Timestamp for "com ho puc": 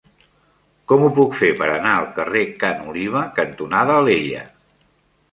0.91-1.35